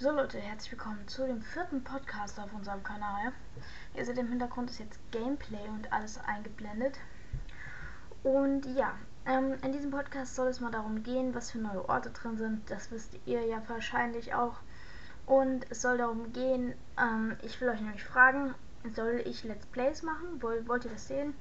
So 0.00 0.12
Leute, 0.12 0.38
herzlich 0.38 0.70
willkommen 0.70 1.08
zu 1.08 1.26
dem 1.26 1.42
vierten 1.42 1.82
Podcast 1.82 2.38
auf 2.38 2.52
unserem 2.54 2.84
Kanal. 2.84 3.32
Ihr 3.96 4.04
seht 4.04 4.16
im 4.16 4.28
Hintergrund 4.28 4.70
ist 4.70 4.78
jetzt 4.78 5.00
Gameplay 5.10 5.66
und 5.70 5.92
alles 5.92 6.20
eingeblendet. 6.24 7.00
Und 8.22 8.64
ja, 8.76 8.94
ähm, 9.26 9.54
in 9.64 9.72
diesem 9.72 9.90
Podcast 9.90 10.36
soll 10.36 10.46
es 10.46 10.60
mal 10.60 10.70
darum 10.70 11.02
gehen, 11.02 11.34
was 11.34 11.50
für 11.50 11.58
neue 11.58 11.88
Orte 11.88 12.10
drin 12.10 12.36
sind. 12.36 12.70
Das 12.70 12.92
wisst 12.92 13.18
ihr 13.26 13.44
ja 13.44 13.60
wahrscheinlich 13.66 14.34
auch. 14.34 14.60
Und 15.26 15.66
es 15.68 15.82
soll 15.82 15.98
darum 15.98 16.32
gehen, 16.32 16.74
ähm, 16.96 17.36
ich 17.42 17.60
will 17.60 17.68
euch 17.68 17.80
nämlich 17.80 18.04
fragen, 18.04 18.54
soll 18.94 19.20
ich 19.24 19.42
Let's 19.42 19.66
Plays 19.66 20.04
machen? 20.04 20.40
Wollt, 20.40 20.84
ihr 20.84 20.92
das 20.92 21.08
sehen? 21.08 21.34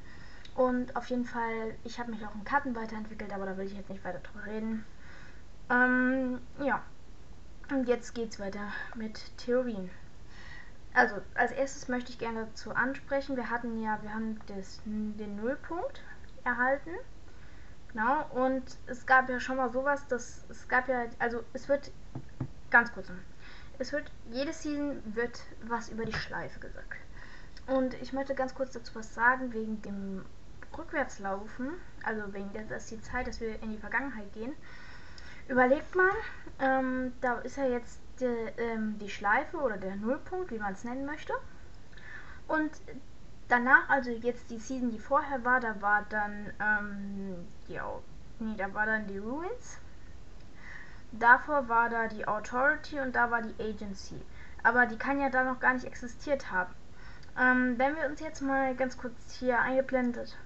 Und 0.55 0.95
auf 0.95 1.05
jeden 1.11 1.25
Fall, 1.25 1.75
ich 1.83 1.99
habe 1.99 2.09
mich 2.09 2.25
auch 2.25 2.33
in 2.33 2.43
Karten 2.43 2.75
weiterentwickelt, 2.75 3.31
aber 3.33 3.45
da 3.45 3.55
will 3.55 3.67
ich 3.67 3.77
jetzt 3.77 3.91
nicht 3.91 4.03
weiter 4.03 4.17
drüber 4.17 4.47
reden. 4.47 4.83
Ähm, 5.69 6.39
ja. 6.59 6.81
Und 7.69 7.87
jetzt 7.87 8.15
geht's 8.15 8.39
weiter 8.39 8.71
mit 8.95 9.19
Theorien. 9.37 9.89
Also, 10.93 11.15
als 11.35 11.51
erstes 11.51 11.89
möchte 11.89 12.11
ich 12.11 12.17
gerne 12.17 12.45
dazu 12.45 12.71
ansprechen, 12.71 13.35
wir 13.35 13.49
hatten 13.49 13.81
ja, 13.81 13.99
wir 14.01 14.13
haben 14.13 14.39
das, 14.47 14.81
den 14.85 15.35
Nullpunkt 15.35 16.01
erhalten. 16.45 16.91
Genau, 17.91 18.25
und 18.31 18.63
es 18.87 19.05
gab 19.05 19.29
ja 19.29 19.39
schon 19.39 19.57
mal 19.57 19.71
sowas, 19.71 20.07
dass 20.07 20.45
es 20.49 20.67
gab 20.67 20.87
ja, 20.87 21.05
also 21.19 21.43
es 21.53 21.67
wird, 21.67 21.91
ganz 22.69 22.91
kurz, 22.93 23.11
es 23.79 23.91
wird, 23.91 24.11
jede 24.31 24.53
Season 24.53 25.01
wird 25.15 25.41
was 25.63 25.89
über 25.89 26.05
die 26.05 26.13
Schleife 26.13 26.59
gesagt. 26.59 26.95
Und 27.67 27.93
ich 27.95 28.13
möchte 28.13 28.33
ganz 28.33 28.55
kurz 28.55 28.71
dazu 28.71 28.95
was 28.95 29.13
sagen, 29.13 29.53
wegen 29.53 29.81
dem 29.81 30.25
Rückwärtslaufen, 30.77 31.73
also 32.03 32.33
wegen 32.33 32.51
der, 32.53 32.63
dass 32.63 32.87
die 32.87 33.01
Zeit, 33.01 33.27
dass 33.27 33.41
wir 33.41 33.61
in 33.61 33.71
die 33.71 33.77
Vergangenheit 33.77 34.31
gehen. 34.33 34.53
Überlegt 35.47 35.95
mal, 35.95 36.11
ähm, 36.59 37.13
da 37.21 37.39
ist 37.39 37.57
ja 37.57 37.65
jetzt 37.65 37.99
die, 38.19 38.25
ähm, 38.25 38.97
die 38.99 39.09
Schleife 39.09 39.57
oder 39.57 39.77
der 39.77 39.95
Nullpunkt, 39.95 40.51
wie 40.51 40.59
man 40.59 40.73
es 40.73 40.83
nennen 40.83 41.05
möchte. 41.05 41.33
Und 42.47 42.71
danach, 43.47 43.89
also 43.89 44.11
jetzt 44.11 44.49
die 44.49 44.57
Season, 44.57 44.89
die 44.91 44.99
vorher 44.99 45.43
war, 45.45 45.59
da 45.59 45.81
war 45.81 46.05
dann 46.09 46.51
ähm, 46.59 47.47
die, 47.67 47.79
nee, 48.39 48.55
da 48.57 48.73
war 48.73 48.85
dann 48.85 49.07
die 49.07 49.19
Ruins. 49.19 49.79
Davor 51.13 51.69
war 51.69 51.89
da 51.89 52.07
die 52.07 52.27
Authority 52.27 52.99
und 52.99 53.15
da 53.15 53.31
war 53.31 53.41
die 53.41 53.63
Agency. 53.63 54.21
Aber 54.63 54.85
die 54.85 54.97
kann 54.97 55.21
ja 55.21 55.29
da 55.29 55.43
noch 55.43 55.59
gar 55.59 55.73
nicht 55.73 55.85
existiert 55.85 56.51
haben. 56.51 56.73
Ähm, 57.39 57.75
wenn 57.77 57.95
wir 57.95 58.07
uns 58.07 58.19
jetzt 58.19 58.41
mal 58.41 58.75
ganz 58.75 58.97
kurz 58.97 59.15
hier 59.39 59.59
eingeblendet 59.59 60.37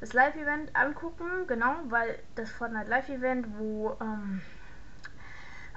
das 0.00 0.12
Live-Event 0.14 0.74
angucken, 0.74 1.46
genau, 1.46 1.74
weil 1.84 2.18
das 2.34 2.50
Fortnite 2.50 2.88
Live-Event, 2.88 3.46
wo 3.58 3.96
ähm, 4.00 4.40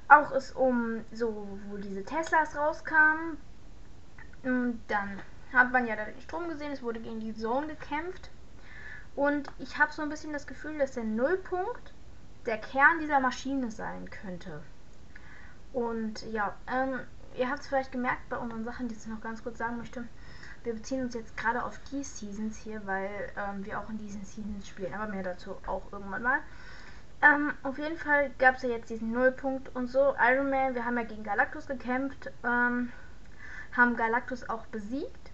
auch 0.07 0.31
es 0.31 0.51
um 0.53 1.03
so, 1.11 1.59
wo 1.67 1.77
diese 1.77 2.03
Teslas 2.03 2.55
rauskamen, 2.55 3.37
und 4.43 4.81
dann 4.87 5.21
hat 5.53 5.71
man 5.71 5.87
ja 5.87 5.95
da 5.95 6.05
den 6.05 6.19
Strom 6.21 6.49
gesehen, 6.49 6.71
es 6.71 6.81
wurde 6.81 6.99
gegen 6.99 7.19
die 7.19 7.33
Zone 7.33 7.67
gekämpft. 7.67 8.29
Und 9.15 9.49
ich 9.59 9.77
habe 9.77 9.93
so 9.93 10.01
ein 10.01 10.09
bisschen 10.09 10.33
das 10.33 10.47
Gefühl, 10.47 10.77
dass 10.77 10.93
der 10.93 11.03
Nullpunkt 11.03 11.93
der 12.45 12.57
Kern 12.57 12.99
dieser 12.99 13.19
Maschine 13.19 13.71
sein 13.71 14.09
könnte. 14.09 14.61
Und 15.71 16.23
ja, 16.31 16.55
ähm, 16.67 16.99
ihr 17.37 17.49
habt 17.49 17.61
es 17.61 17.67
vielleicht 17.67 17.91
gemerkt 17.91 18.27
bei 18.29 18.37
unseren 18.37 18.65
Sachen, 18.65 18.87
die 18.87 18.95
ich 18.95 19.07
noch 19.07 19.21
ganz 19.21 19.43
kurz 19.43 19.59
sagen 19.59 19.77
möchte 19.77 20.03
wir 20.63 20.73
beziehen 20.73 21.03
uns 21.03 21.13
jetzt 21.13 21.35
gerade 21.37 21.63
auf 21.63 21.79
die 21.91 22.03
Seasons 22.03 22.57
hier, 22.57 22.85
weil 22.85 23.09
ähm, 23.37 23.65
wir 23.65 23.79
auch 23.79 23.89
in 23.89 23.97
diesen 23.97 24.23
Seasons 24.23 24.67
spielen, 24.67 24.93
aber 24.93 25.11
mehr 25.11 25.23
dazu 25.23 25.55
auch 25.67 25.83
irgendwann 25.91 26.23
mal. 26.23 26.39
Ähm, 27.21 27.53
auf 27.63 27.77
jeden 27.77 27.97
Fall 27.97 28.31
gab 28.37 28.55
es 28.55 28.63
ja 28.63 28.69
jetzt 28.69 28.89
diesen 28.89 29.11
Nullpunkt 29.11 29.73
und 29.75 29.87
so. 29.87 30.13
Iron 30.19 30.49
Man, 30.49 30.75
wir 30.75 30.85
haben 30.85 30.97
ja 30.97 31.03
gegen 31.03 31.23
Galactus 31.23 31.67
gekämpft, 31.67 32.31
ähm, 32.43 32.91
haben 33.75 33.95
Galactus 33.95 34.49
auch 34.49 34.65
besiegt 34.67 35.31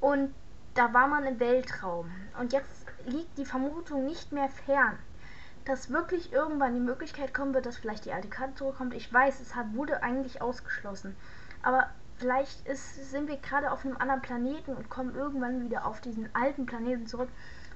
und 0.00 0.32
da 0.74 0.92
war 0.94 1.08
man 1.08 1.24
im 1.24 1.40
Weltraum. 1.40 2.10
Und 2.38 2.52
jetzt 2.52 2.86
liegt 3.04 3.36
die 3.36 3.44
Vermutung 3.44 4.04
nicht 4.04 4.32
mehr 4.32 4.48
fern, 4.48 4.96
dass 5.64 5.90
wirklich 5.90 6.32
irgendwann 6.32 6.74
die 6.74 6.80
Möglichkeit 6.80 7.34
kommen 7.34 7.52
wird, 7.52 7.66
dass 7.66 7.76
vielleicht 7.76 8.04
die 8.04 8.12
alte 8.12 8.28
Karte 8.28 8.54
zurückkommt. 8.54 8.94
Ich 8.94 9.12
weiß, 9.12 9.40
es 9.40 9.56
hat, 9.56 9.74
wurde 9.74 10.02
eigentlich 10.02 10.40
ausgeschlossen. 10.40 11.16
Aber 11.62 11.90
vielleicht 12.18 12.66
ist, 12.66 13.10
sind 13.10 13.28
wir 13.28 13.36
gerade 13.36 13.70
auf 13.70 13.84
einem 13.84 13.96
anderen 13.96 14.22
Planeten 14.22 14.74
und 14.74 14.90
kommen 14.90 15.14
irgendwann 15.14 15.62
wieder 15.62 15.86
auf 15.86 16.00
diesen 16.00 16.28
alten 16.34 16.66
Planeten 16.66 17.06
zurück, 17.06 17.30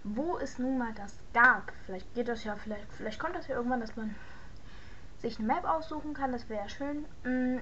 wo 0.04 0.36
es 0.38 0.58
nun 0.58 0.78
mal 0.78 0.92
das 0.94 1.16
gab. 1.32 1.72
Vielleicht 1.86 2.12
geht 2.14 2.28
das 2.28 2.44
ja, 2.44 2.56
vielleicht, 2.56 2.92
vielleicht 2.92 3.20
kommt 3.20 3.36
das 3.36 3.46
ja 3.46 3.56
irgendwann, 3.56 3.80
dass 3.80 3.96
man 3.96 4.14
sich 5.20 5.38
eine 5.38 5.46
Map 5.46 5.64
aussuchen 5.64 6.14
kann, 6.14 6.32
das 6.32 6.48
wäre 6.48 6.68
schön. 6.68 7.04
Mhm. 7.24 7.60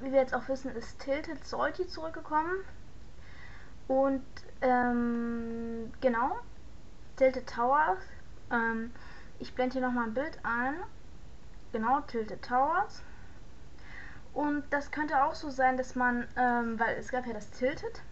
Wie 0.00 0.12
wir 0.12 0.20
jetzt 0.20 0.34
auch 0.34 0.48
wissen, 0.48 0.74
ist 0.76 1.00
Tilted 1.00 1.44
Salty 1.44 1.86
zurückgekommen. 1.86 2.64
Und 3.88 4.24
ähm, 4.60 5.90
genau, 6.00 6.38
Tilted 7.16 7.48
Towers. 7.48 7.98
Ähm, 8.50 8.92
ich 9.38 9.54
blende 9.54 9.74
hier 9.74 9.82
nochmal 9.82 10.06
ein 10.06 10.14
Bild 10.14 10.38
ein. 10.42 10.74
Genau, 11.72 12.00
Tilted 12.02 12.42
Towers. 12.42 13.02
Und 14.32 14.64
das 14.70 14.90
könnte 14.90 15.24
auch 15.24 15.34
so 15.34 15.50
sein, 15.50 15.76
dass 15.76 15.94
man, 15.94 16.26
ähm, 16.36 16.78
weil 16.78 16.96
es 16.96 17.08
gab 17.10 17.26
ja 17.26 17.32
das 17.32 17.50
Tilted. 17.50 18.02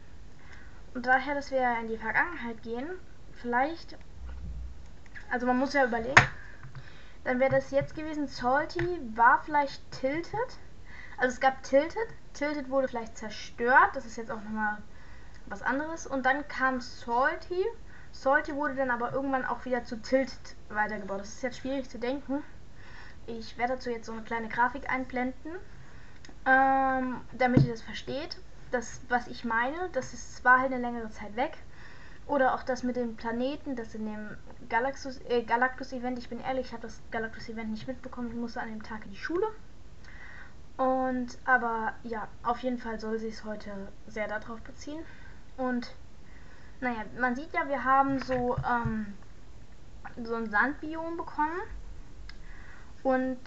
Und 0.95 1.07
daher, 1.07 1.35
dass 1.35 1.51
wir 1.51 1.79
in 1.81 1.89
die 1.89 1.97
Vergangenheit 1.97 2.63
gehen, 2.63 2.89
vielleicht, 3.33 3.97
also 5.31 5.47
man 5.47 5.59
muss 5.59 5.75
ja 5.75 5.85
überlegen, 5.85 6.21
dann 7.25 7.41
wäre 7.41 7.51
das 7.51 7.71
jetzt 7.71 7.95
gewesen, 7.95 8.27
Salty 8.27 9.01
war 9.15 9.43
vielleicht 9.45 9.91
Tilted. 9.93 10.59
Also 11.19 11.35
es 11.35 11.41
gab 11.41 11.63
Tilted, 11.63 12.09
Tilted 12.33 12.71
wurde 12.71 12.89
vielleicht 12.89 13.17
zerstört, 13.17 13.91
das 13.95 14.07
ist 14.07 14.17
jetzt 14.17 14.31
auch 14.31 14.43
nochmal 14.43 14.79
was 15.47 15.63
anderes. 15.63 16.07
Und 16.07 16.27
dann 16.27 16.47
kam 16.49 16.81
Salty, 16.81 17.65
Salty 18.13 18.55
wurde 18.55 18.75
dann 18.75 18.91
aber 18.91 19.13
irgendwann 19.13 19.45
auch 19.45 19.65
wieder 19.65 19.85
zu 19.85 20.01
Tilted 20.01 20.57
weitergebaut. 20.69 21.21
Das 21.21 21.29
ist 21.29 21.43
jetzt 21.43 21.59
schwierig 21.59 21.89
zu 21.89 21.99
denken. 21.99 22.43
Ich 23.27 23.59
werde 23.59 23.75
dazu 23.75 23.91
jetzt 23.91 24.07
so 24.07 24.13
eine 24.13 24.23
kleine 24.23 24.49
Grafik 24.49 24.91
einblenden 24.91 25.53
ähm, 26.49 27.21
damit 27.33 27.65
ihr 27.65 27.73
das 27.73 27.83
versteht. 27.83 28.39
Das, 28.71 29.01
was 29.09 29.29
ich 29.29 29.45
meine, 29.45 29.89
das 29.93 30.13
ist, 30.15 30.45
war 30.45 30.61
halt 30.61 30.73
eine 30.73 30.81
längere 30.81 31.11
Zeit 31.11 31.37
weg. 31.37 31.59
Oder 32.27 32.55
auch 32.55 32.63
das 32.63 32.83
mit 32.83 32.97
dem 32.97 33.17
Planeten, 33.17 33.75
das 33.75 33.95
in 33.95 34.05
dem 34.05 34.37
Galactus, 34.69 35.19
äh, 35.29 35.43
Galactus 35.43 35.93
Event, 35.93 36.19
ich 36.19 36.29
bin 36.29 36.41
ehrlich, 36.41 36.67
ich 36.67 36.73
habe 36.73 36.83
das 36.83 37.01
Galactus 37.11 37.49
Event 37.49 37.71
nicht 37.71 37.89
mitbekommen, 37.89 38.29
ich 38.29 38.35
musste 38.35 38.61
an 38.61 38.69
dem 38.69 38.83
Tag 38.83 39.05
in 39.07 39.13
die 39.13 39.17
Schule. 39.17 39.47
Und, 40.77 41.39
aber 41.45 41.95
ja, 42.03 42.29
auf 42.43 42.61
jeden 42.61 42.79
Fall 42.79 43.01
soll 43.01 43.19
sich 43.19 43.35
es 43.35 43.45
heute 43.45 43.71
sehr 44.07 44.29
darauf 44.29 44.61
beziehen. 44.61 45.03
Und, 45.57 45.95
naja, 46.81 47.05
man 47.19 47.35
sieht 47.35 47.53
ja, 47.53 47.67
wir 47.69 47.83
haben 47.83 48.21
so, 48.21 48.57
ähm, 48.59 49.15
so 50.23 50.35
ein 50.35 50.51
Sandbiom 50.51 51.17
bekommen. 51.17 51.59
Und 53.03 53.39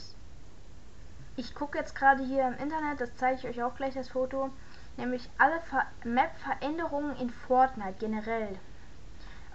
ich 1.42 1.56
gucke 1.56 1.80
jetzt 1.80 1.96
gerade 1.96 2.24
hier 2.24 2.48
im 2.48 2.54
Internet, 2.54 3.02
das 3.02 3.16
zeige 3.16 3.40
ich 3.40 3.48
euch 3.48 3.64
auch 3.64 3.74
gleich 3.76 3.96
das 3.96 4.10
Foto, 4.10 4.52
nämlich 4.96 5.28
alle 5.40 5.60
Map-Veränderungen 6.04 7.16
in 7.18 7.32
Fortnite 7.32 7.96
generell. 7.98 8.60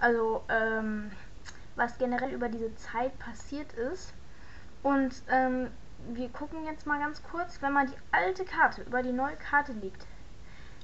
Also, 0.01 0.43
ähm, 0.49 1.13
was 1.77 1.97
generell 1.99 2.33
über 2.33 2.49
diese 2.49 2.75
Zeit 2.75 3.17
passiert 3.21 3.73
ist. 3.75 4.13
Und 4.83 5.23
ähm, 5.29 5.71
wir 6.13 6.29
gucken 6.31 6.67
jetzt 6.67 6.87
mal 6.87 6.99
ganz 6.99 7.23
kurz, 7.23 7.63
wenn 7.63 7.73
man 7.73 7.87
die 7.87 7.99
alte 8.11 8.45
Karte 8.45 8.83
über 8.83 9.05
die 9.05 9.13
neue 9.13 9.37
Karte 9.37 9.73
legt, 9.73 10.07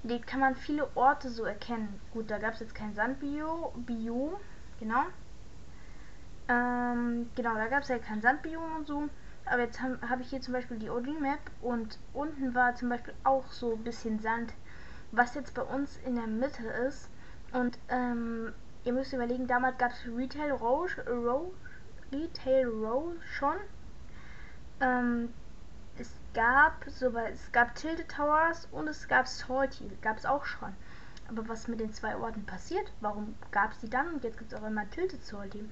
legt 0.05 0.29
kann 0.29 0.39
man 0.39 0.55
viele 0.55 0.89
Orte 0.95 1.31
so 1.31 1.45
erkennen. 1.45 2.01
Gut, 2.13 2.31
da 2.31 2.39
gab 2.39 2.55
es 2.55 2.61
jetzt 2.61 2.77
kein 2.77 2.95
Sandbiom, 2.95 3.73
Biom, 3.87 4.35
genau. 4.79 5.03
Ähm, 6.49 7.29
genau, 7.35 7.55
da 7.57 7.67
gab 7.67 7.83
es 7.83 7.89
ja 7.89 7.99
kein 7.99 8.23
Sandbiom 8.23 8.77
und 8.77 8.87
so. 8.87 9.09
Aber 9.47 9.63
jetzt 9.63 9.81
habe 9.81 9.99
hab 10.09 10.21
ich 10.21 10.31
hier 10.31 10.41
zum 10.41 10.55
Beispiel 10.55 10.79
die 10.79 10.91
OG-Map 10.91 11.41
und 11.61 11.99
unten 12.13 12.55
war 12.55 12.75
zum 12.75 12.89
Beispiel 12.89 13.15
auch 13.25 13.47
so 13.51 13.75
ein 13.75 13.85
bisschen 13.85 14.21
Sand, 14.21 14.55
was 15.11 15.35
jetzt 15.35 15.55
bei 15.55 15.63
uns 15.63 15.99
in 16.07 16.15
der 16.15 16.27
Mitte 16.27 16.67
ist. 16.89 17.09
Und 17.53 17.79
ähm, 17.89 18.53
ihr 18.85 18.93
müsst 18.93 19.13
überlegen, 19.13 19.47
damals 19.47 19.79
gab 19.79 19.93
es 19.93 20.07
Retail 20.07 20.53
Row, 20.53 20.89
Row, 21.07 21.53
Retail 22.13 22.67
Row 22.67 23.13
schon. 23.25 23.57
Ähm, 24.81 25.29
es 25.99 26.11
gab 26.35 26.85
so 26.89 27.09
es 27.19 27.53
gab 27.53 27.75
Tilted 27.75 28.09
Towers 28.09 28.67
und 28.73 28.89
es 28.89 29.07
gab 29.09 29.29
Salty, 29.29 29.91
gab 30.01 30.17
es 30.17 30.25
auch 30.25 30.45
schon. 30.45 30.75
Aber 31.29 31.47
was 31.49 31.69
mit 31.69 31.81
den 31.81 31.93
zwei 31.93 32.17
Orten 32.17 32.45
passiert? 32.45 32.93
Warum 33.01 33.35
gab 33.51 33.73
es 33.73 33.79
die 33.79 33.91
dann 33.91 34.15
und 34.15 34.25
jetzt 34.25 34.39
gibt 34.39 34.53
es 34.53 34.59
auch 34.59 34.67
immer 34.67 34.89
Tilted 34.91 35.23
Salty? 35.25 35.69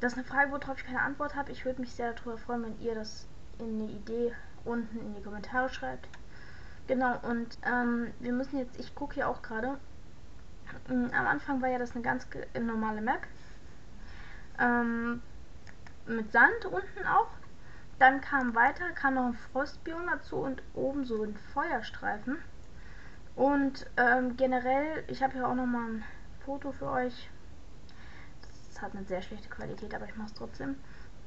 Das 0.00 0.12
ist 0.12 0.18
eine 0.18 0.26
Frage, 0.26 0.52
worauf 0.52 0.78
ich 0.78 0.86
keine 0.86 1.00
Antwort 1.00 1.34
habe. 1.34 1.52
Ich 1.52 1.64
würde 1.64 1.80
mich 1.80 1.92
sehr 1.92 2.12
darüber 2.12 2.36
freuen, 2.36 2.64
wenn 2.64 2.80
ihr 2.80 2.94
das 2.94 3.26
in 3.58 3.80
eine 3.80 3.90
Idee 3.90 4.34
unten 4.64 4.98
in 4.98 5.14
die 5.14 5.22
Kommentare 5.22 5.68
schreibt. 5.68 6.08
Genau, 6.86 7.18
und 7.22 7.58
ähm, 7.64 8.12
wir 8.20 8.32
müssen 8.32 8.58
jetzt, 8.58 8.78
ich 8.78 8.94
gucke 8.94 9.14
hier 9.14 9.28
auch 9.28 9.40
gerade, 9.40 9.78
ähm, 10.90 11.10
am 11.14 11.26
Anfang 11.26 11.62
war 11.62 11.68
ja 11.68 11.78
das 11.78 11.94
eine 11.94 12.02
ganz 12.02 12.26
normale 12.60 13.00
Map. 13.00 13.22
Ähm, 14.58 15.22
mit 16.06 16.30
Sand 16.32 16.66
unten 16.66 17.06
auch. 17.06 17.30
dann 17.98 18.20
kam 18.20 18.54
weiter, 18.54 18.90
kam 18.92 19.14
noch 19.14 19.26
ein 19.26 19.38
Frostbiom 19.52 20.06
dazu 20.10 20.36
und 20.36 20.62
oben 20.74 21.04
so 21.04 21.22
ein 21.22 21.36
Feuerstreifen. 21.54 22.38
Und 23.36 23.86
ähm, 23.96 24.36
generell, 24.36 25.04
ich 25.06 25.22
habe 25.22 25.34
hier 25.34 25.48
auch 25.48 25.54
noch 25.54 25.66
mal 25.66 25.88
ein 25.88 26.04
Foto 26.44 26.72
für 26.72 26.90
euch. 26.90 27.30
Das 28.74 28.82
hat 28.82 28.96
eine 28.96 29.04
sehr 29.04 29.22
schlechte 29.22 29.48
Qualität, 29.48 29.94
aber 29.94 30.06
ich 30.06 30.16
mache 30.16 30.26
es 30.26 30.34
trotzdem. 30.34 30.74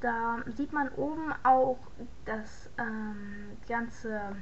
Da 0.02 0.44
sieht 0.58 0.74
man 0.74 0.90
oben 0.90 1.34
auch 1.44 1.80
das 2.26 2.70
ähm, 2.78 3.58
ganze, 3.70 4.36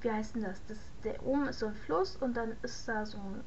wie 0.00 0.12
heißt 0.12 0.36
denn 0.36 0.44
das? 0.44 0.64
das? 0.66 0.78
Der 1.02 1.26
oben 1.26 1.48
ist 1.48 1.58
so 1.58 1.66
ein 1.66 1.74
Fluss 1.74 2.14
und 2.16 2.36
dann 2.36 2.56
ist 2.62 2.86
da 2.86 3.04
so 3.04 3.18
ein, 3.18 3.42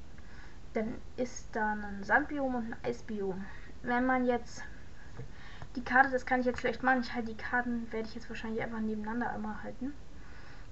dann 0.74 0.95
ist 1.16 1.56
da 1.56 1.71
ein 1.71 2.04
Sandbiom 2.04 2.56
und 2.56 2.74
ein 2.74 2.75
Eisbiom. 2.83 3.45
Wenn 3.83 4.06
man 4.06 4.25
jetzt 4.25 4.63
die 5.77 5.83
Karte, 5.83 6.12
das 6.12 6.25
kann 6.25 6.42
ich 6.42 6.45
jetzt 6.45 6.60
schlecht 6.60 6.83
machen, 6.83 7.00
ich 7.00 7.13
halte 7.13 7.30
die 7.30 7.38
Karten, 7.38 7.89
werde 7.94 8.10
ich 8.10 8.16
jetzt 8.16 8.27
wahrscheinlich 8.27 8.62
einfach 8.62 8.81
nebeneinander 8.81 9.33
immer 9.33 9.63
halten. 9.63 9.94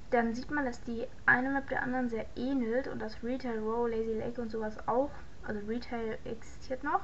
Dann 0.09 0.35
sieht 0.35 0.51
man, 0.51 0.65
dass 0.65 0.83
die 0.83 1.07
eine 1.25 1.49
Map 1.49 1.69
der 1.69 1.81
anderen 1.81 2.09
sehr 2.09 2.25
ähnelt 2.35 2.89
und 2.89 3.01
das 3.01 3.23
Retail 3.23 3.59
Row, 3.59 3.87
Lazy 3.89 4.19
Lake 4.19 4.41
und 4.41 4.51
sowas 4.51 4.85
auch. 4.85 5.11
Also 5.43 5.65
Retail 5.65 6.17
existiert 6.25 6.83
noch. 6.83 6.99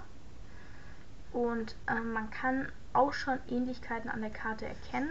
Und 1.33 1.75
ähm, 1.89 2.13
man 2.13 2.29
kann 2.29 2.71
auch 2.93 3.13
schon 3.13 3.39
Ähnlichkeiten 3.49 4.09
an 4.09 4.21
der 4.21 4.29
Karte 4.29 4.65
erkennen. 4.65 5.09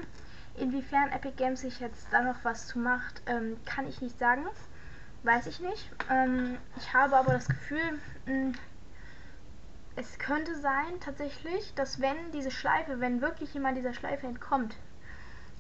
Inwiefern 0.57 1.11
Epic 1.11 1.35
Games 1.37 1.63
sich 1.63 1.81
jetzt 1.81 2.07
da 2.11 2.23
noch 2.23 2.45
was 2.45 2.69
zu 2.69 2.79
macht, 2.79 3.23
ähm, 3.27 3.57
kann 3.65 3.89
ich 3.89 4.01
nicht 4.01 4.19
sagen. 4.19 4.45
Weiß 5.25 5.47
ich 5.47 5.61
nicht. 5.61 5.91
Ähm, 6.11 6.57
ich 6.77 6.93
habe 6.95 7.17
aber 7.17 7.33
das 7.33 7.49
Gefühl, 7.49 8.01
mh, 8.27 8.33
hm, 8.33 8.55
es 9.95 10.19
könnte 10.19 10.59
sein 10.59 11.01
tatsächlich, 11.01 11.75
dass 11.75 12.01
wenn 12.01 12.17
diese 12.33 12.51
Schleife, 12.51 13.01
wenn 13.01 13.21
wirklich 13.21 13.53
jemand 13.53 13.77
dieser 13.77 13.93
Schleife 13.93 14.27
entkommt, 14.27 14.75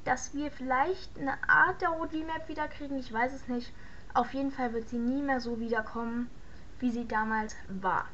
dass 0.05 0.35
wir 0.35 0.51
vielleicht 0.51 1.19
eine 1.19 1.37
Art 1.49 1.81
der 1.81 2.01
OG-Map 2.01 2.49
wiederkriegen, 2.49 2.99
ich 2.99 3.13
weiß 3.13 3.33
es 3.35 3.49
nicht. 3.49 3.73
Auf 4.15 4.35
jeden 4.35 4.51
Fall 4.51 4.73
wird 4.73 4.89
sie 4.89 4.99
nie 4.99 5.23
mehr 5.23 5.41
so 5.41 5.61
wiederkommen, 5.61 6.31
wie 6.81 6.91
sie 6.91 7.07
damals 7.07 7.55
war. 7.69 8.07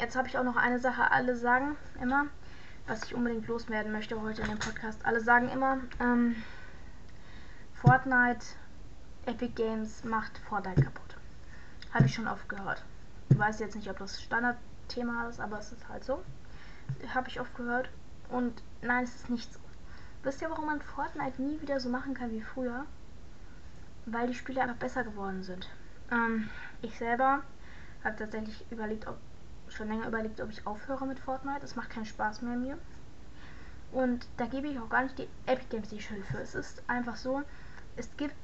Jetzt 0.00 0.16
habe 0.16 0.28
ich 0.28 0.38
auch 0.38 0.44
noch 0.44 0.56
eine 0.56 0.78
Sache, 0.78 1.10
alle 1.10 1.36
sagen 1.36 1.76
immer, 2.00 2.26
was 2.86 3.04
ich 3.04 3.14
unbedingt 3.14 3.46
loswerden 3.46 3.92
möchte 3.92 4.20
heute 4.20 4.42
in 4.42 4.48
dem 4.48 4.58
Podcast. 4.58 5.04
Alle 5.04 5.20
sagen 5.20 5.48
immer, 5.50 5.78
ähm, 6.00 6.36
Fortnite, 7.74 8.44
Epic 9.26 9.52
Games 9.54 10.04
macht 10.04 10.38
Fortnite 10.38 10.82
kaputt. 10.82 11.16
Habe 11.92 12.06
ich 12.06 12.14
schon 12.14 12.28
oft 12.28 12.48
gehört. 12.48 12.82
Ich 13.28 13.38
weiß 13.38 13.60
jetzt 13.60 13.76
nicht, 13.76 13.88
ob 13.90 13.98
das 13.98 14.20
Standardthema 14.20 15.28
ist, 15.28 15.40
aber 15.40 15.58
es 15.58 15.72
ist 15.72 15.88
halt 15.88 16.04
so. 16.04 16.22
Habe 17.14 17.28
ich 17.28 17.40
oft 17.40 17.54
gehört. 17.56 17.90
Und 18.28 18.62
nein, 18.82 19.04
es 19.04 19.14
ist 19.14 19.30
nicht 19.30 19.52
so. 19.52 19.60
Wisst 20.22 20.40
ihr, 20.42 20.50
warum 20.50 20.66
man 20.66 20.80
Fortnite 20.80 21.40
nie 21.42 21.60
wieder 21.60 21.80
so 21.80 21.88
machen 21.88 22.14
kann 22.14 22.30
wie 22.30 22.42
früher? 22.42 22.86
Weil 24.06 24.28
die 24.28 24.34
Spiele 24.34 24.62
einfach 24.62 24.76
besser 24.76 25.04
geworden 25.04 25.42
sind. 25.42 25.68
Ähm, 26.10 26.48
ich 26.80 26.96
selber 26.98 27.42
habe 28.04 28.16
tatsächlich 28.16 28.64
überlegt, 28.70 29.06
ob 29.06 29.18
schon 29.74 29.88
länger 29.88 30.06
überlegt, 30.06 30.40
ob 30.40 30.50
ich 30.50 30.66
aufhöre 30.66 31.06
mit 31.06 31.18
Fortnite. 31.18 31.64
Es 31.64 31.76
macht 31.76 31.90
keinen 31.90 32.06
Spaß 32.06 32.42
mehr 32.42 32.56
mir. 32.56 32.78
Und 33.92 34.26
da 34.38 34.46
gebe 34.46 34.68
ich 34.68 34.78
auch 34.78 34.88
gar 34.88 35.02
nicht 35.02 35.18
die 35.18 35.28
Epic 35.46 35.66
Games 35.70 35.88
die 35.88 36.00
Schuld 36.00 36.24
für. 36.26 36.38
Es 36.38 36.54
ist 36.54 36.82
einfach 36.88 37.16
so, 37.16 37.42
es 37.96 38.16
gibt, 38.16 38.34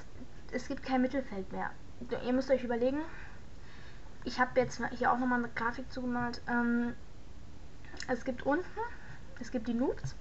es 0.53 0.69
gibt 0.69 0.83
kein 0.83 1.01
Mittelfeld 1.01 1.51
mehr. 1.53 1.71
Ihr 2.25 2.33
müsst 2.33 2.51
euch 2.51 2.65
überlegen, 2.65 3.01
ich 4.25 4.39
habe 4.39 4.61
jetzt 4.61 4.81
hier 4.91 5.11
auch 5.11 5.19
nochmal 5.19 5.39
eine 5.39 5.49
Grafik 5.55 5.91
zugemalt. 5.91 6.43
Ähm, 6.49 6.95
es 8.09 8.25
gibt 8.25 8.43
unten, 8.45 8.65
es 9.41 9.51
gibt 9.51 9.69
die 9.69 9.75
Noobs. 9.75 10.17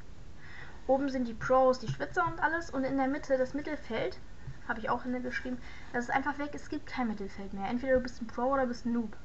Oben 0.87 1.09
sind 1.09 1.27
die 1.27 1.33
Pros, 1.33 1.79
die 1.79 1.89
Schwitzer 1.89 2.25
und 2.25 2.41
alles. 2.41 2.69
Und 2.69 2.85
in 2.85 2.97
der 2.97 3.07
Mitte 3.07 3.37
das 3.37 3.53
Mittelfeld, 3.53 4.19
habe 4.67 4.79
ich 4.79 4.89
auch 4.89 5.03
hingeschrieben, 5.03 5.59
das 5.93 6.05
ist 6.05 6.11
einfach 6.11 6.37
weg. 6.39 6.51
Es 6.53 6.69
gibt 6.69 6.87
kein 6.87 7.07
Mittelfeld 7.07 7.53
mehr. 7.53 7.67
Entweder 7.67 7.95
du 7.95 8.01
bist 8.01 8.21
ein 8.21 8.27
Pro 8.27 8.53
oder 8.53 8.63
du 8.63 8.69
bist 8.69 8.85
ein 8.85 8.93
Noob. 8.93 9.15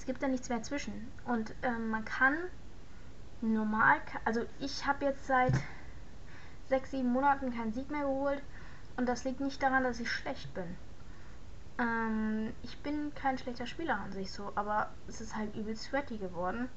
Es 0.00 0.06
gibt 0.06 0.22
da 0.22 0.28
nichts 0.28 0.48
mehr 0.48 0.62
zwischen. 0.62 1.12
Und 1.26 1.52
ähm, 1.60 1.90
man 1.90 2.06
kann 2.06 2.34
normal, 3.42 3.98
also 4.24 4.46
ich 4.58 4.86
habe 4.86 5.04
jetzt 5.04 5.26
seit 5.26 5.52
sechs, 6.70 6.92
sieben 6.92 7.12
Monaten 7.12 7.54
keinen 7.54 7.74
Sieg 7.74 7.90
mehr 7.90 8.04
geholt. 8.04 8.40
Und 8.96 9.10
das 9.10 9.24
liegt 9.24 9.40
nicht 9.40 9.62
daran, 9.62 9.84
dass 9.84 10.00
ich 10.00 10.10
schlecht 10.10 10.54
bin. 10.54 10.64
Ähm, 11.78 12.54
ich 12.62 12.78
bin 12.78 13.14
kein 13.14 13.36
schlechter 13.36 13.66
Spieler 13.66 14.00
an 14.00 14.10
sich 14.12 14.32
so, 14.32 14.50
aber 14.54 14.88
es 15.06 15.20
ist 15.20 15.36
halt 15.36 15.54
übel 15.54 15.76
sweaty 15.76 16.16
geworden. 16.16 16.70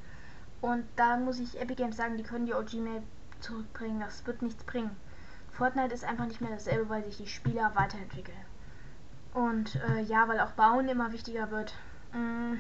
Und 0.59 0.83
da 0.97 1.15
muss 1.15 1.39
ich 1.39 1.57
Epic 1.61 1.75
Games 1.75 1.95
sagen, 1.95 2.17
die 2.17 2.23
können 2.23 2.45
die 2.45 2.53
OG-Map 2.53 3.03
zurückbringen. 3.39 4.01
Das 4.01 4.27
wird 4.27 4.41
nichts 4.41 4.65
bringen. 4.65 4.97
Fortnite 5.53 5.93
ist 5.93 6.03
einfach 6.03 6.25
nicht 6.25 6.41
mehr 6.41 6.51
dasselbe, 6.51 6.89
weil 6.89 7.05
sich 7.05 7.15
die 7.15 7.27
Spieler 7.27 7.71
weiterentwickeln. 7.73 8.45
Und 9.33 9.75
äh, 9.75 10.01
ja, 10.01 10.27
weil 10.27 10.41
auch 10.41 10.51
Bauen 10.51 10.89
immer 10.89 11.13
wichtiger 11.13 11.51
wird. 11.51 11.73
Mm. 12.11 12.55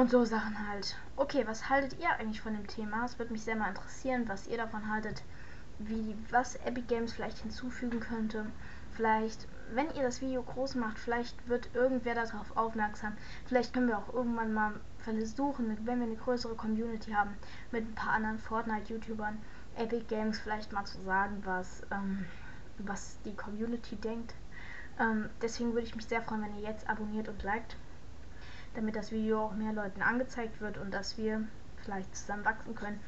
Und 0.00 0.10
so 0.10 0.24
Sachen 0.24 0.66
halt. 0.66 0.96
Okay, 1.16 1.46
was 1.46 1.68
haltet 1.68 2.00
ihr 2.00 2.08
eigentlich 2.08 2.40
von 2.40 2.54
dem 2.54 2.66
Thema? 2.66 3.04
Es 3.04 3.18
würde 3.18 3.32
mich 3.32 3.42
sehr 3.42 3.54
mal 3.54 3.68
interessieren, 3.68 4.26
was 4.28 4.46
ihr 4.46 4.56
davon 4.56 4.90
haltet, 4.90 5.22
wie 5.78 6.16
was 6.30 6.56
Epic 6.64 6.86
Games 6.88 7.12
vielleicht 7.12 7.36
hinzufügen 7.36 8.00
könnte. 8.00 8.46
Vielleicht, 8.92 9.46
wenn 9.74 9.94
ihr 9.94 10.02
das 10.02 10.22
Video 10.22 10.42
groß 10.42 10.76
macht, 10.76 10.98
vielleicht 10.98 11.46
wird 11.50 11.68
irgendwer 11.74 12.14
darauf 12.14 12.56
aufmerksam. 12.56 13.12
Vielleicht 13.44 13.74
können 13.74 13.88
wir 13.88 13.98
auch 13.98 14.14
irgendwann 14.14 14.54
mal 14.54 14.72
versuchen, 15.00 15.76
wenn 15.84 15.98
wir 15.98 16.06
eine 16.06 16.16
größere 16.16 16.54
Community 16.54 17.10
haben, 17.10 17.36
mit 17.70 17.86
ein 17.86 17.94
paar 17.94 18.14
anderen 18.14 18.38
Fortnite-YouTubern, 18.38 19.36
Epic 19.76 20.06
Games 20.08 20.38
vielleicht 20.38 20.72
mal 20.72 20.86
zu 20.86 20.98
sagen, 21.02 21.42
was, 21.44 21.82
ähm, 21.90 22.24
was 22.78 23.18
die 23.26 23.36
Community 23.36 23.96
denkt. 23.96 24.34
Ähm, 24.98 25.28
deswegen 25.42 25.74
würde 25.74 25.86
ich 25.86 25.94
mich 25.94 26.06
sehr 26.06 26.22
freuen, 26.22 26.40
wenn 26.40 26.56
ihr 26.56 26.70
jetzt 26.70 26.88
abonniert 26.88 27.28
und 27.28 27.42
liked 27.42 27.76
damit 28.74 28.96
das 28.96 29.12
Video 29.12 29.46
auch 29.46 29.54
mehr 29.54 29.72
Leuten 29.72 30.02
angezeigt 30.02 30.60
wird 30.60 30.78
und 30.78 30.92
dass 30.92 31.18
wir 31.18 31.42
vielleicht 31.84 32.14
zusammen 32.16 32.44
wachsen 32.44 32.74
können 32.74 33.00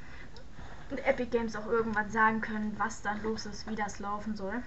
und 0.90 1.06
Epic 1.06 1.30
Games 1.30 1.56
auch 1.56 1.66
irgendwann 1.66 2.10
sagen 2.10 2.40
können, 2.40 2.74
was 2.78 3.02
dann 3.02 3.22
los 3.22 3.46
ist, 3.46 3.68
wie 3.68 3.74
das 3.74 3.98
laufen 3.98 4.36
soll. 4.36 4.62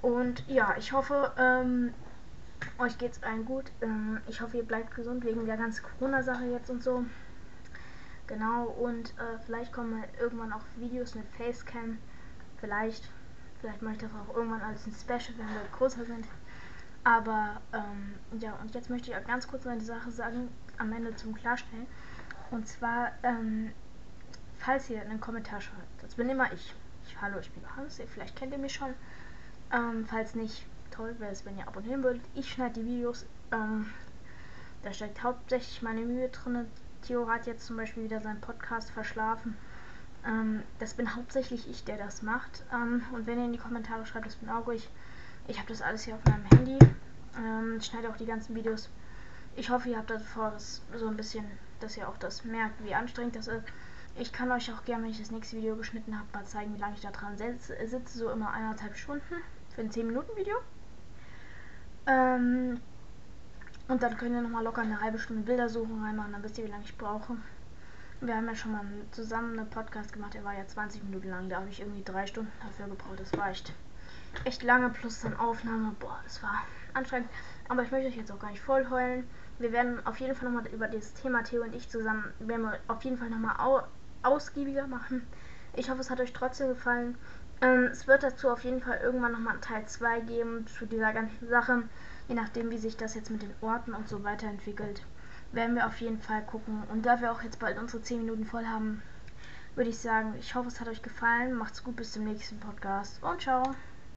Und 0.00 0.46
ja, 0.48 0.74
ich 0.78 0.92
hoffe, 0.92 1.32
ähm, 1.38 1.92
euch 2.78 2.98
geht's 2.98 3.22
allen 3.22 3.44
gut. 3.44 3.70
Ähm, 3.80 4.20
ich 4.26 4.40
hoffe, 4.40 4.56
ihr 4.56 4.62
bleibt 4.64 4.94
gesund 4.94 5.24
wegen 5.24 5.46
der 5.46 5.56
ganzen 5.56 5.84
Corona-Sache 5.84 6.46
jetzt 6.46 6.70
und 6.70 6.82
so. 6.82 7.04
Genau, 8.26 8.64
und 8.64 9.10
äh, 9.18 9.38
vielleicht 9.44 9.72
kommen 9.72 10.02
irgendwann 10.18 10.52
auch 10.52 10.64
Videos 10.76 11.14
mit 11.14 11.26
Facecam. 11.36 11.98
Vielleicht, 12.58 13.10
vielleicht 13.60 13.82
mache 13.82 13.94
ich 13.94 14.00
das 14.00 14.10
auch 14.14 14.34
irgendwann 14.34 14.62
als 14.62 14.86
ein 14.86 14.92
Special, 14.92 15.36
wenn 15.36 15.48
wir 15.48 15.60
größer 15.76 16.04
sind. 16.06 16.26
Aber 17.04 17.60
ähm, 17.74 18.14
ja, 18.40 18.54
und 18.62 18.74
jetzt 18.74 18.88
möchte 18.88 19.10
ich 19.10 19.16
auch 19.16 19.24
ganz 19.24 19.46
kurz 19.46 19.66
eine 19.66 19.82
Sache 19.82 20.10
sagen, 20.10 20.48
am 20.78 20.92
Ende 20.92 21.14
zum 21.14 21.34
Klarstellen. 21.34 21.86
Und 22.50 22.66
zwar, 22.66 23.12
ähm, 23.22 23.72
falls 24.58 24.88
ihr 24.88 25.00
einen 25.02 25.20
Kommentar 25.20 25.60
schreibt, 25.60 26.02
das 26.02 26.14
bin 26.14 26.28
immer 26.30 26.50
ich. 26.52 26.74
ich 27.06 27.20
hallo, 27.20 27.38
ich 27.38 27.50
bin 27.50 27.62
Johannes, 27.62 28.00
vielleicht 28.06 28.36
kennt 28.36 28.52
ihr 28.52 28.58
mich 28.58 28.72
schon. 28.72 28.94
Ähm, 29.70 30.06
falls 30.06 30.34
nicht, 30.34 30.66
toll 30.90 31.14
wäre 31.18 31.32
es, 31.32 31.44
wenn 31.44 31.58
ihr 31.58 31.68
abonnieren 31.68 32.02
würdet. 32.02 32.22
Ich 32.34 32.50
schneide 32.50 32.80
die 32.80 32.86
Videos. 32.86 33.26
Ähm, 33.52 33.86
da 34.82 34.92
steckt 34.92 35.22
hauptsächlich 35.22 35.82
meine 35.82 36.02
Mühe 36.02 36.28
drin. 36.28 36.66
Theo 37.02 37.28
hat 37.28 37.46
jetzt 37.46 37.66
zum 37.66 37.76
Beispiel 37.76 38.04
wieder 38.04 38.20
seinen 38.20 38.40
Podcast 38.40 38.90
verschlafen. 38.90 39.56
Ähm, 40.26 40.62
das 40.78 40.94
bin 40.94 41.14
hauptsächlich 41.14 41.68
ich, 41.68 41.84
der 41.84 41.98
das 41.98 42.22
macht. 42.22 42.64
Ähm, 42.72 43.02
und 43.12 43.26
wenn 43.26 43.38
ihr 43.38 43.44
in 43.44 43.52
die 43.52 43.58
Kommentare 43.58 44.06
schreibt, 44.06 44.26
das 44.26 44.36
bin 44.36 44.48
auch 44.48 44.68
ich. 44.68 44.88
Ich 45.46 45.58
habe 45.58 45.68
das 45.68 45.82
alles 45.82 46.04
hier 46.04 46.14
auf 46.14 46.24
meinem 46.24 46.44
Handy. 46.46 46.78
Ähm, 47.36 47.76
ich 47.78 47.86
schneide 47.86 48.08
auch 48.08 48.16
die 48.16 48.24
ganzen 48.24 48.54
Videos. 48.54 48.88
Ich 49.56 49.68
hoffe, 49.68 49.90
ihr 49.90 49.98
habt 49.98 50.10
davor 50.10 50.50
das 50.50 50.82
so 50.94 51.06
ein 51.06 51.16
bisschen, 51.16 51.44
dass 51.80 51.96
ihr 51.96 52.08
auch 52.08 52.16
das 52.16 52.44
merkt, 52.44 52.82
wie 52.82 52.94
anstrengend 52.94 53.36
das 53.36 53.48
ist. 53.48 53.64
Ich 54.16 54.32
kann 54.32 54.50
euch 54.52 54.72
auch 54.72 54.84
gerne, 54.84 55.04
wenn 55.04 55.10
ich 55.10 55.18
das 55.18 55.30
nächste 55.30 55.56
Video 55.56 55.76
geschnitten 55.76 56.16
habe, 56.16 56.26
mal 56.32 56.46
zeigen, 56.46 56.74
wie 56.74 56.80
lange 56.80 56.94
ich 56.94 57.02
da 57.02 57.10
dran 57.10 57.36
sitze. 57.36 57.76
So 58.06 58.30
immer 58.30 58.52
eineinhalb 58.52 58.96
Stunden 58.96 59.34
für 59.74 59.80
ein 59.82 59.90
10 59.90 60.06
Minuten 60.06 60.34
Video. 60.36 60.56
Ähm, 62.06 62.80
und 63.88 64.02
dann 64.02 64.16
könnt 64.16 64.34
ihr 64.34 64.40
nochmal 64.40 64.64
locker 64.64 64.82
eine 64.82 65.00
halbe 65.00 65.18
Stunde 65.18 65.42
Bildersuchung 65.42 66.02
reinmachen, 66.02 66.32
dann 66.32 66.42
wisst 66.42 66.56
ihr, 66.58 66.64
wie 66.64 66.70
lange 66.70 66.84
ich 66.84 66.96
brauche. 66.96 67.36
Wir 68.20 68.36
haben 68.36 68.46
ja 68.46 68.54
schon 68.54 68.72
mal 68.72 68.84
zusammen 69.10 69.58
einen 69.58 69.68
Podcast 69.68 70.12
gemacht, 70.12 70.34
der 70.34 70.44
war 70.44 70.56
ja 70.56 70.66
20 70.66 71.02
Minuten 71.04 71.28
lang, 71.28 71.48
da 71.50 71.56
habe 71.56 71.68
ich 71.68 71.80
irgendwie 71.80 72.02
drei 72.02 72.26
Stunden 72.26 72.52
dafür 72.62 72.86
gebraucht, 72.86 73.20
das 73.20 73.36
reicht 73.38 73.74
echt 74.44 74.62
lange 74.62 74.90
plus 74.90 75.20
dann 75.20 75.36
Aufnahme. 75.36 75.94
Boah, 75.98 76.20
das 76.24 76.42
war 76.42 76.62
anstrengend. 76.94 77.28
Aber 77.68 77.82
ich 77.82 77.90
möchte 77.90 78.08
euch 78.08 78.16
jetzt 78.16 78.32
auch 78.32 78.38
gar 78.38 78.50
nicht 78.50 78.60
voll 78.60 78.88
heulen. 78.90 79.28
Wir 79.58 79.72
werden 79.72 80.04
auf 80.06 80.18
jeden 80.20 80.34
Fall 80.34 80.50
nochmal 80.50 80.70
über 80.72 80.88
dieses 80.88 81.14
Thema 81.14 81.42
Theo 81.42 81.62
und 81.62 81.74
ich 81.74 81.88
zusammen, 81.88 82.32
werden 82.40 82.62
wir 82.62 82.78
auf 82.88 83.02
jeden 83.04 83.18
Fall 83.18 83.30
nochmal 83.30 83.56
au 83.58 83.82
ausgiebiger 84.22 84.86
machen. 84.86 85.26
Ich 85.74 85.90
hoffe, 85.90 86.00
es 86.00 86.10
hat 86.10 86.20
euch 86.20 86.32
trotzdem 86.32 86.68
gefallen. 86.68 87.16
Ähm, 87.60 87.84
es 87.84 88.06
wird 88.06 88.22
dazu 88.22 88.50
auf 88.50 88.64
jeden 88.64 88.80
Fall 88.80 89.00
irgendwann 89.02 89.32
nochmal 89.32 89.58
Teil 89.60 89.86
2 89.86 90.20
geben 90.20 90.66
zu 90.66 90.86
dieser 90.86 91.12
ganzen 91.12 91.48
Sache. 91.48 91.82
Je 92.28 92.34
nachdem, 92.34 92.70
wie 92.70 92.78
sich 92.78 92.96
das 92.96 93.14
jetzt 93.14 93.30
mit 93.30 93.42
den 93.42 93.54
Orten 93.60 93.92
und 93.92 94.08
so 94.08 94.24
weiterentwickelt, 94.24 95.02
werden 95.52 95.74
wir 95.76 95.86
auf 95.86 96.00
jeden 96.00 96.20
Fall 96.20 96.42
gucken. 96.42 96.82
Und 96.90 97.06
da 97.06 97.20
wir 97.20 97.32
auch 97.32 97.42
jetzt 97.42 97.58
bald 97.58 97.78
unsere 97.78 98.02
10 98.02 98.18
Minuten 98.18 98.44
voll 98.44 98.66
haben, 98.66 99.02
würde 99.74 99.90
ich 99.90 99.98
sagen, 99.98 100.34
ich 100.38 100.54
hoffe, 100.54 100.68
es 100.68 100.80
hat 100.80 100.88
euch 100.88 101.02
gefallen. 101.02 101.54
Macht's 101.54 101.84
gut 101.84 101.96
bis 101.96 102.12
zum 102.12 102.24
nächsten 102.24 102.58
Podcast 102.60 103.22
und 103.22 103.40
ciao. 103.40 103.74